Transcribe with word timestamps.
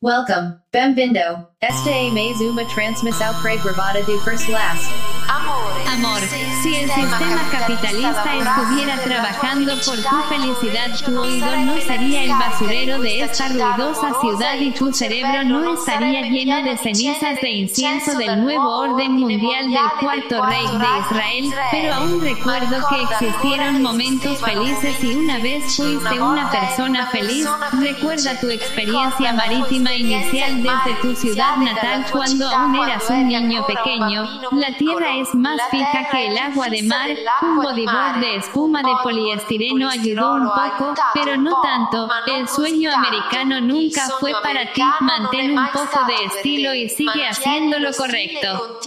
Welcome, 0.00 0.60
Benvindo. 0.72 1.50
Este 1.60 2.10
mais 2.12 2.40
uma 2.40 2.64
transmissão 2.66 3.34
gravada 3.42 4.00
do 4.04 4.16
First 4.20 4.48
Last. 4.48 4.88
Amor, 5.28 6.20
si 6.62 6.76
el 6.76 6.88
sistema 6.88 7.50
capitalista 7.50 8.36
estuviera 8.36 8.96
trabajando 9.02 9.72
por 9.84 9.96
tu 9.96 10.22
felicidad, 10.28 10.96
tu 11.04 11.20
oído 11.20 11.56
no 11.56 11.80
sería 11.80 12.22
el 12.22 12.30
basurero 12.30 13.00
de 13.00 13.22
esta 13.22 13.48
ruidosa 13.48 14.12
ciudad 14.20 14.54
y 14.60 14.70
tu 14.70 14.92
cerebro 14.92 15.42
no 15.44 15.74
estaría 15.74 16.22
lleno 16.22 16.62
de 16.62 16.76
cenizas 16.76 17.40
de 17.40 17.50
incienso 17.50 18.16
del 18.16 18.40
nuevo 18.40 18.78
orden 18.78 19.12
mundial 19.14 19.68
del 19.68 19.90
cuarto 19.98 20.46
rey 20.46 20.66
de 20.66 21.00
Israel, 21.00 21.54
pero 21.72 21.94
aún 21.94 22.20
recuerdo 22.20 22.76
que 22.88 23.02
existieron 23.02 23.82
momentos 23.82 24.38
felices 24.38 25.02
y 25.02 25.14
una 25.16 25.38
vez 25.38 25.74
fuiste 25.74 26.20
una 26.20 26.50
persona 26.52 27.08
feliz, 27.08 27.48
recuerda 27.72 28.38
tu 28.38 28.48
experiencia 28.48 29.32
marítima 29.32 29.92
inicial 29.92 30.62
desde 30.62 30.94
tu 31.02 31.16
ciudad 31.16 31.47
natal 31.56 32.04
cuando 32.10 32.48
aún 32.48 32.76
eras 32.76 33.08
un 33.10 33.28
niño 33.28 33.64
pequeño, 33.66 34.24
la 34.52 34.76
tierra 34.76 35.16
es 35.16 35.34
más 35.34 35.60
fija 35.70 36.08
que 36.10 36.26
el 36.26 36.38
agua 36.38 36.68
de 36.68 36.82
mar, 36.82 37.10
un 37.42 37.56
bodyboard 37.56 38.20
de 38.20 38.36
espuma 38.36 38.82
de 38.82 38.92
poliestireno 39.02 39.88
ayudó 39.88 40.34
un 40.34 40.44
poco, 40.48 40.94
pero 41.14 41.36
no 41.36 41.60
tanto, 41.62 42.08
el 42.26 42.48
sueño 42.48 42.90
americano 42.92 43.60
nunca 43.60 44.02
fue 44.20 44.32
para 44.42 44.72
ti, 44.72 44.82
mantén 45.00 45.58
un 45.58 45.66
poco 45.72 46.04
de 46.06 46.24
estilo 46.26 46.74
y 46.74 46.88
sigue 46.88 47.26
haciendo 47.26 47.78
lo 47.78 47.92
correcto. 47.92 48.80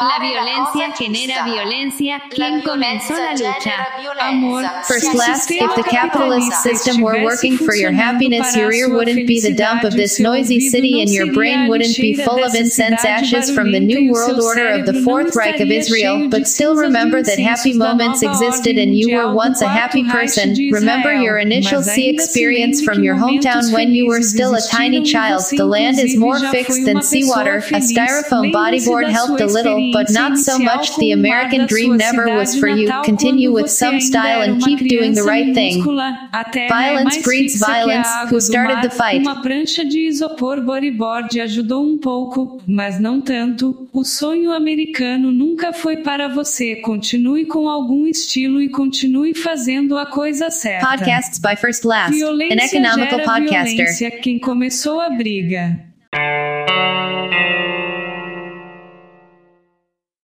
La 0.00 0.18
violencia 0.20 0.92
genera 0.96 1.44
violencia. 1.44 2.22
¿Quién 2.30 2.60
comenzó 2.60 3.14
la 3.14 3.32
lucha? 3.32 3.86
Amor. 4.20 4.64
First 4.86 5.14
last, 5.14 5.50
if 5.50 5.74
the 5.76 5.82
capitalist 5.84 6.52
system 6.62 7.00
were 7.00 7.22
working 7.22 7.56
for 7.56 7.74
your 7.74 7.92
happiness, 7.92 8.54
your 8.54 8.72
ear 8.72 8.92
wouldn't 8.92 9.26
be 9.26 9.40
the 9.40 9.54
dump 9.54 9.84
of 9.84 9.94
this 9.94 10.20
noisy 10.20 10.60
city 10.60 11.00
and 11.00 11.10
your 11.10 11.32
brain 11.32 11.68
wouldn't 11.68 11.96
be 11.96 12.14
full 12.14 12.44
of 12.44 12.54
incense 12.54 13.04
ashes 13.04 13.50
from 13.50 13.72
the 13.72 13.80
New 13.80 14.12
World 14.12 14.38
Order 14.40 14.68
of 14.68 14.86
the 14.86 15.00
Fourth 15.02 15.34
Reich 15.34 15.60
of 15.60 15.70
Israel. 15.70 16.28
But 16.28 16.46
still 16.46 16.76
remember 16.76 17.22
that 17.22 17.38
happy 17.38 17.72
moments 17.72 18.22
existed 18.22 18.76
and 18.76 18.96
you 18.96 19.16
were 19.16 19.32
once 19.32 19.62
a 19.62 19.68
happy 19.68 20.04
person. 20.04 20.54
Remember 20.72 21.14
your 21.14 21.38
initial 21.38 21.82
sea 21.82 22.10
experience 22.10 22.82
from 22.82 23.02
your 23.02 23.16
hometown 23.16 23.72
when 23.72 23.94
you 23.94 24.06
were 24.06 24.20
still 24.20 24.54
a 24.54 24.60
tiny 24.60 25.02
child. 25.02 25.42
The 25.50 25.64
land 25.64 25.98
is 25.98 26.16
more 26.16 26.38
fixed 26.50 26.84
than 26.84 27.02
seawater. 27.02 27.58
A 27.58 27.80
styrofoam 27.80 28.52
bodyboard 28.52 29.08
helped 29.08 29.40
a 29.40 29.53
little, 29.54 29.90
but 29.92 30.10
not 30.10 30.38
so 30.38 30.58
much. 30.58 30.96
The 30.96 31.12
American 31.12 31.66
dream 31.66 31.96
never 31.96 32.26
was 32.36 32.56
for 32.56 32.68
you. 32.68 32.90
Continue 33.04 33.52
with 33.52 33.70
some 33.70 34.00
style 34.00 34.42
and 34.42 34.62
keep 34.62 34.88
doing 34.88 35.14
the 35.14 35.22
right 35.22 35.54
thing. 35.54 35.82
Violence 36.68 37.22
breeds 37.22 37.58
violence. 37.58 38.08
Who 38.30 38.40
started 38.40 38.82
the 38.82 38.90
fight? 38.90 39.20
Uma 39.20 39.42
prancha 39.42 39.84
de 39.84 40.06
isopor 40.08 40.60
bodyboard 40.60 41.40
ajudou 41.40 41.84
um 41.86 41.98
pouco, 41.98 42.60
mas 42.66 43.00
não 43.00 43.20
tanto. 43.20 43.88
O 43.92 44.04
sonho 44.04 44.52
americano 44.52 45.30
nunca 45.30 45.72
foi 45.72 45.98
para 45.98 46.28
você. 46.28 46.76
Continue 46.76 47.46
com 47.46 47.68
algum 47.68 48.06
estilo 48.06 48.60
e 48.60 48.68
continue 48.68 49.34
fazendo 49.34 49.96
a 49.96 50.06
coisa 50.06 50.50
certa. 50.50 50.86
Podcasts 50.86 51.38
by 51.38 51.56
First 51.56 51.84
Last, 51.84 52.22
an 52.22 52.58
economical 52.58 53.20
podcaster. 53.20 54.20
Quem 54.20 54.38
começou 54.38 55.00
a 55.00 55.10
briga? 55.10 55.93